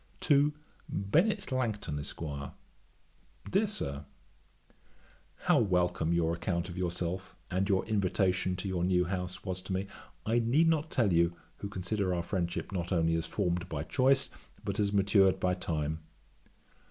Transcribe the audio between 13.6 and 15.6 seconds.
by choice, but as matured by